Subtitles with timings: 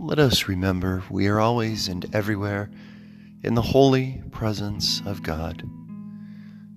[0.00, 2.70] let us remember we are always and everywhere
[3.42, 5.62] in the holy presence of God.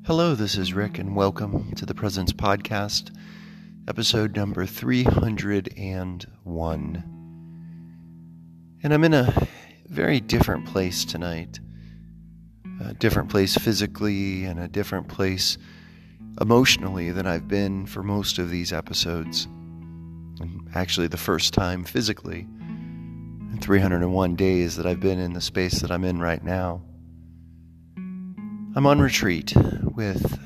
[0.05, 3.15] Hello, this is Rick, and welcome to the Presence Podcast,
[3.87, 7.03] episode number 301.
[8.83, 9.47] And I'm in a
[9.87, 11.61] very different place tonight.
[12.85, 15.57] A different place physically and a different place
[16.41, 19.47] emotionally than I've been for most of these episodes.
[20.75, 22.45] Actually, the first time physically
[23.53, 26.81] in 301 days that I've been in the space that I'm in right now.
[28.75, 29.53] I'm on retreat
[29.83, 30.39] with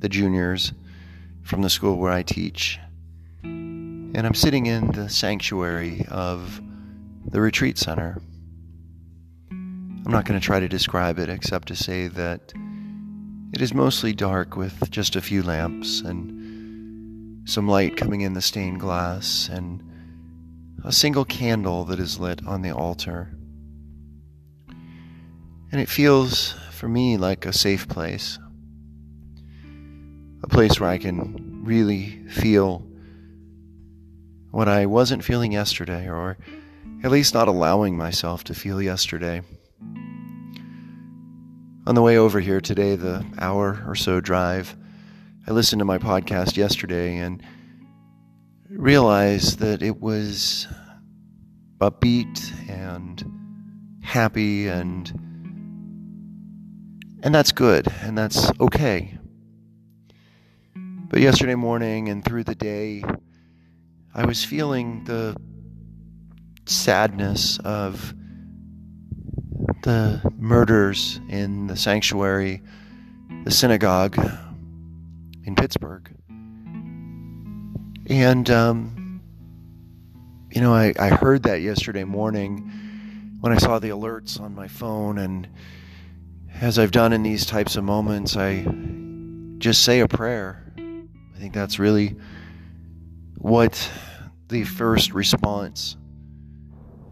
[0.00, 0.74] the juniors
[1.42, 2.78] from the school where I teach,
[3.42, 6.60] and I'm sitting in the sanctuary of
[7.24, 8.20] the retreat center.
[9.50, 12.52] I'm not going to try to describe it except to say that
[13.54, 18.42] it is mostly dark with just a few lamps and some light coming in the
[18.42, 19.82] stained glass and
[20.84, 23.30] a single candle that is lit on the altar.
[25.70, 28.38] And it feels, for me, like a safe place.
[30.42, 32.84] A place where I can really feel
[34.50, 36.36] what I wasn't feeling yesterday, or
[37.02, 39.42] at least not allowing myself to feel yesterday.
[41.86, 44.76] On the way over here today, the hour or so drive,
[45.46, 47.42] I listened to my podcast yesterday and
[48.76, 50.66] realized that it was
[51.78, 53.24] upbeat and
[54.02, 55.10] happy and
[57.22, 59.18] and that's good and that's okay.
[60.74, 63.04] But yesterday morning and through the day,
[64.14, 65.36] I was feeling the
[66.66, 68.14] sadness of
[69.82, 72.62] the murders in the sanctuary,
[73.44, 74.18] the synagogue
[75.44, 76.10] in Pittsburgh.
[78.12, 79.22] And, um,
[80.50, 82.58] you know, I, I heard that yesterday morning
[83.40, 85.16] when I saw the alerts on my phone.
[85.16, 85.48] And
[86.60, 88.66] as I've done in these types of moments, I
[89.56, 90.74] just say a prayer.
[90.76, 92.14] I think that's really
[93.38, 93.90] what
[94.48, 95.96] the first response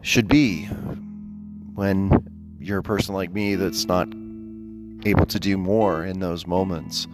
[0.02, 4.06] should be when you're a person like me that's not
[5.06, 7.06] able to do more in those moments.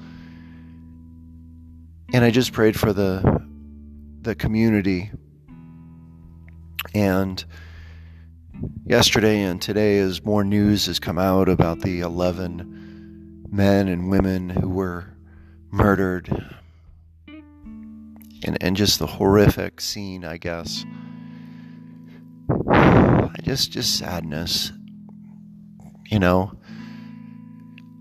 [2.13, 3.47] And I just prayed for the
[4.27, 5.11] the community.
[6.93, 7.43] And
[8.85, 14.51] yesterday and today as more news has come out about the 11 men and women
[14.51, 15.17] who were
[15.71, 16.29] murdered
[18.45, 20.85] and and just the horrific scene, I guess.
[23.43, 24.73] Just just sadness
[26.09, 26.53] you know,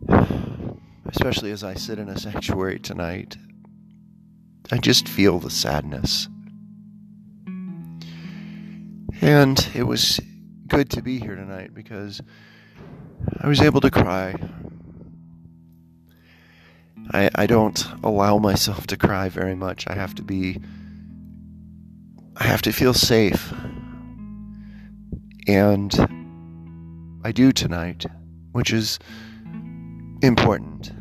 [1.06, 3.38] especially as I sit in a sanctuary tonight,
[4.72, 6.28] I just feel the sadness.
[9.22, 10.20] And it was
[10.68, 12.22] good to be here tonight because
[13.42, 14.36] I was able to cry.
[17.12, 19.88] I, I don't allow myself to cry very much.
[19.88, 20.60] I have to be,
[22.38, 23.54] I have to feel safe.
[25.48, 25.94] And
[27.24, 28.06] I do tonight,
[28.52, 29.00] which is
[30.22, 30.92] important.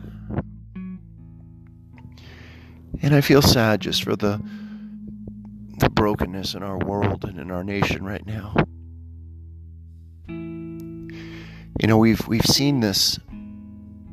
[3.04, 4.40] And I feel sad just for the
[5.76, 8.54] the brokenness in our world and in our nation right now.
[10.26, 13.20] You know, we've we've seen this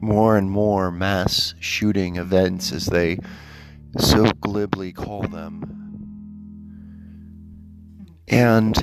[0.01, 3.19] more and more mass shooting events as they
[3.97, 5.63] so glibly call them.
[8.27, 8.75] And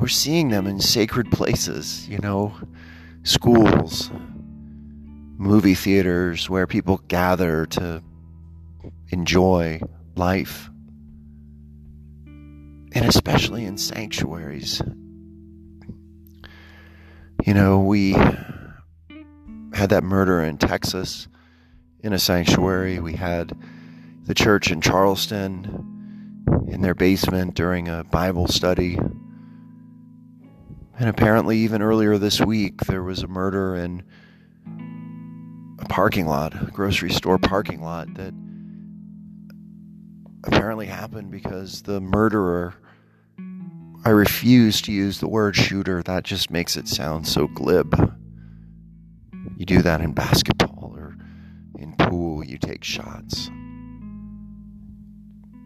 [0.00, 2.52] we're seeing them in sacred places, you know,
[3.22, 4.10] schools,
[5.38, 8.02] movie theaters where people gather to
[9.12, 9.80] enjoy
[10.16, 10.70] life,
[12.26, 14.82] and especially in sanctuaries.
[17.46, 18.12] You know, we
[19.72, 21.28] had that murder in Texas
[22.00, 22.98] in a sanctuary.
[22.98, 23.56] We had
[24.24, 28.96] the church in Charleston in their basement during a Bible study.
[30.98, 34.04] And apparently, even earlier this week, there was a murder in
[35.80, 38.32] a parking lot, a grocery store parking lot, that
[40.44, 42.74] apparently happened because the murderer.
[44.04, 47.94] I refuse to use the word shooter, that just makes it sound so glib.
[49.56, 51.16] You do that in basketball or
[51.78, 53.48] in pool, you take shots.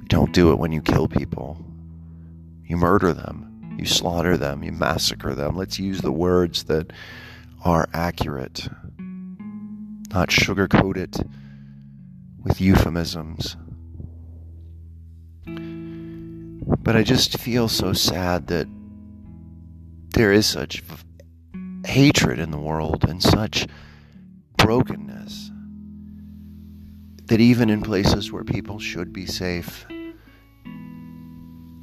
[0.01, 1.65] You don't do it when you kill people,
[2.63, 3.47] you murder them.
[3.79, 5.55] You slaughter them, you massacre them.
[5.57, 6.93] Let's use the words that
[7.63, 8.69] are accurate,
[10.11, 11.19] not sugarcoat it
[12.43, 13.57] with euphemisms.
[16.87, 18.69] But I just feel so sad that
[20.15, 20.85] there is such
[21.85, 23.67] hatred in the world and such
[24.57, 25.51] brokenness
[27.25, 29.85] that even in places where people should be safe,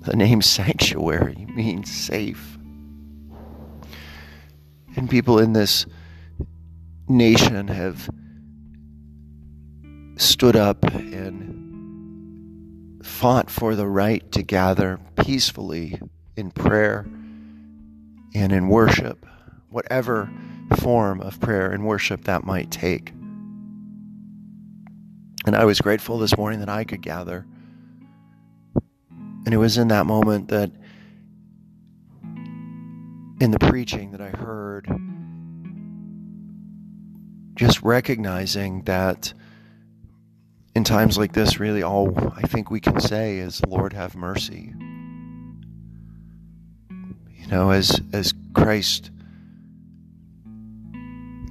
[0.04, 2.58] the name sanctuary means safe.
[4.96, 5.86] And people in this
[7.10, 8.10] nation have
[10.16, 11.63] stood up and
[13.04, 16.00] fought for the right to gather peacefully
[16.36, 17.06] in prayer
[18.34, 19.26] and in worship,
[19.70, 20.32] whatever
[20.78, 23.12] form of prayer and worship that might take.
[25.46, 27.46] And I was grateful this morning that I could gather.
[29.46, 30.72] And it was in that moment that,
[33.42, 34.88] in the preaching that I heard,
[37.56, 39.34] just recognizing that
[40.76, 44.74] in times like this, really all I think we can say is, Lord, have mercy.
[46.90, 49.12] You know, as, as Christ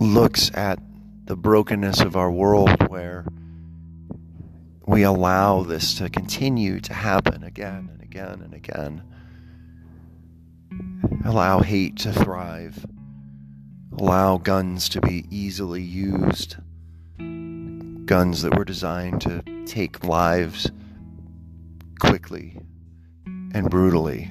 [0.01, 0.81] looks at
[1.25, 3.25] the brokenness of our world where
[4.87, 9.03] we allow this to continue to happen again and again and again.
[11.25, 12.85] Allow hate to thrive.
[13.97, 16.57] Allow guns to be easily used.
[18.12, 20.70] Guns that were designed to take lives
[21.99, 22.61] quickly
[23.55, 24.31] and brutally.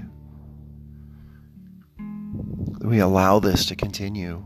[2.81, 4.45] We allow this to continue.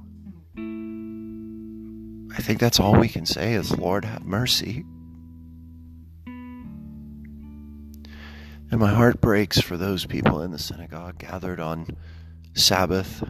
[2.34, 4.86] I think that's all we can say is, Lord, have mercy.
[8.72, 11.88] And my heart breaks for those people in the synagogue gathered on
[12.54, 13.22] Sabbath.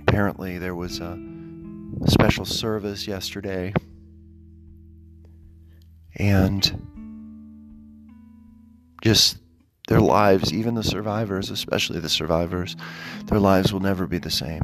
[0.00, 1.18] Apparently, there was a
[2.06, 3.74] special service yesterday.
[6.18, 6.88] And
[9.02, 9.38] just
[9.88, 12.76] their lives, even the survivors, especially the survivors,
[13.26, 14.62] their lives will never be the same.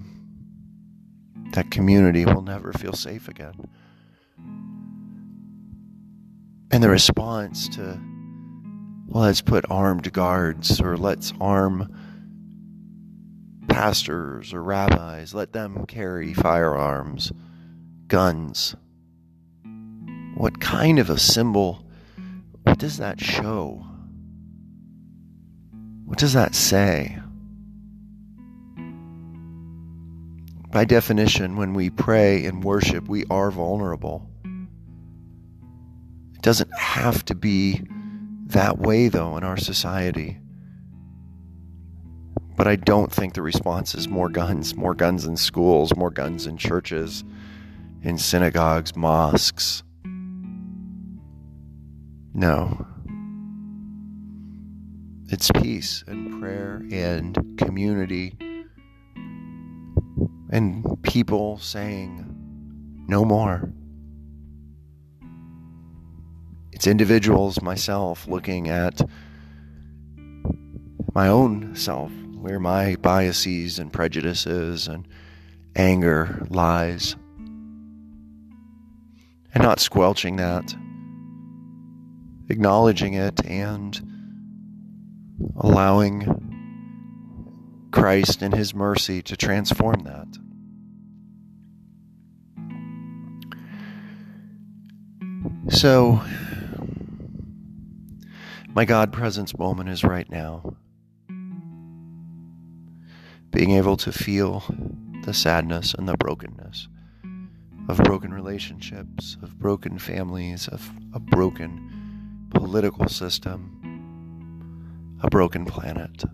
[1.53, 3.55] That community will never feel safe again.
[6.71, 8.01] And the response to
[9.07, 11.89] well, let's put armed guards or let's arm
[13.69, 17.33] pastors or rabbis, let them carry firearms,
[18.09, 18.75] guns.
[20.35, 21.85] What kind of a symbol?
[22.65, 23.87] What does that show?
[26.05, 27.19] What does that say?
[30.71, 34.29] By definition, when we pray and worship, we are vulnerable.
[36.35, 37.83] It doesn't have to be
[38.47, 40.39] that way, though, in our society.
[42.57, 46.47] But I don't think the response is more guns, more guns in schools, more guns
[46.47, 47.23] in churches,
[48.03, 49.85] in synagogues, mosques.
[52.35, 52.87] No.
[55.29, 58.37] It's peace and prayer and community
[60.51, 62.29] and people saying,
[63.09, 63.73] no more.
[66.73, 69.01] It's individuals, myself, looking at
[71.15, 72.11] my own self,
[72.41, 75.07] where my biases and prejudices and
[75.77, 77.15] anger lies,
[79.55, 80.75] and not squelching that,
[82.49, 84.01] acknowledging it, and
[85.57, 86.45] allowing
[87.93, 90.27] Christ in His mercy to transform that.
[95.69, 96.21] So,
[98.75, 100.77] my God presence moment is right now.
[103.51, 104.65] Being able to feel
[105.25, 106.89] the sadness and the brokenness
[107.89, 111.94] of broken relationships, of broken families, of a broken
[112.55, 113.81] political system,
[115.23, 116.25] a broken planet.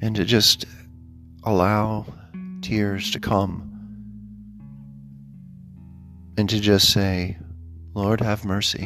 [0.00, 0.64] And to just
[1.44, 2.06] allow
[2.62, 3.68] tears to come
[6.36, 7.38] and to just say,
[7.94, 8.82] Lord, have mercy.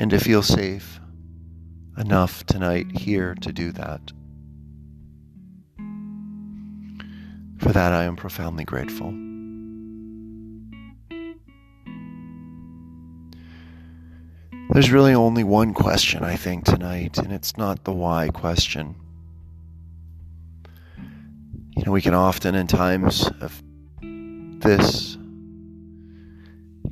[0.00, 1.00] And to feel safe
[1.96, 4.12] enough tonight here to do that.
[7.58, 9.27] For that, I am profoundly grateful.
[14.70, 18.94] There's really only one question, I think, tonight, and it's not the why question.
[21.76, 23.62] You know, we can often, in times of
[24.00, 25.18] this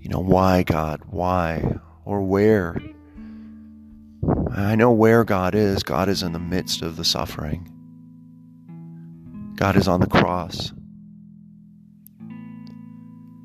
[0.06, 1.00] you know, why God?
[1.10, 1.80] Why?
[2.04, 2.76] Or where?
[4.52, 5.82] I know where God is.
[5.82, 7.68] God is in the midst of the suffering.
[9.56, 10.72] God is on the cross,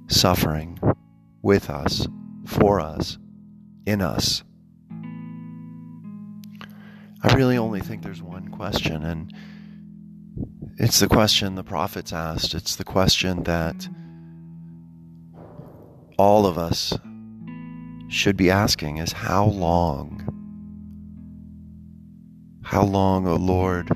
[0.05, 0.79] suffering
[1.41, 2.07] with us,
[2.45, 3.17] for us,
[3.91, 4.43] in us.
[7.23, 9.33] I really only think there's one question, and
[10.77, 12.55] it's the question the prophets asked.
[12.55, 13.87] It's the question that
[16.17, 16.97] all of us
[18.07, 20.27] should be asking is how long?
[22.63, 23.91] How long, O oh Lord?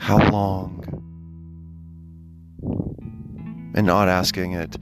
[0.00, 0.82] How long?
[3.76, 4.76] And not asking it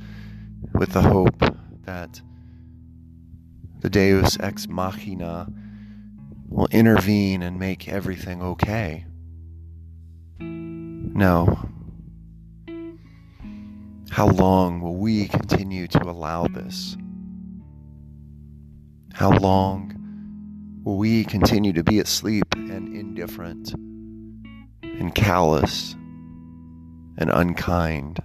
[0.74, 1.42] with the hope
[1.82, 2.22] that
[3.84, 5.46] the Deus ex machina
[6.48, 9.04] will intervene and make everything okay.
[10.40, 11.68] No.
[14.08, 16.96] How long will we continue to allow this?
[19.12, 19.94] How long
[20.82, 23.74] will we continue to be asleep and indifferent
[24.82, 25.92] and callous
[27.18, 28.18] and unkind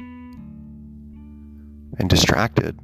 [2.00, 2.80] and distracted?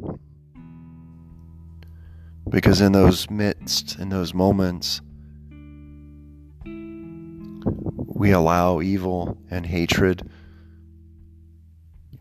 [2.50, 5.02] Because in those midst, in those moments,
[6.66, 10.30] we allow evil and hatred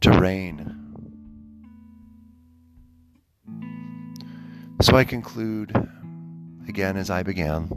[0.01, 0.75] to reign.
[4.81, 5.73] So I conclude
[6.69, 7.71] again as I began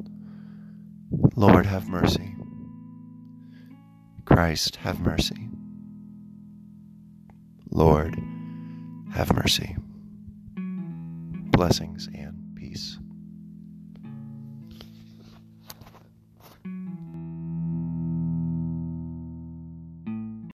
[1.36, 2.36] Lord, have mercy.
[4.26, 5.50] Christ, have mercy.
[7.70, 8.16] Lord,
[9.14, 9.78] have mercy.
[10.56, 12.37] Blessings and
[12.78, 13.07] peace.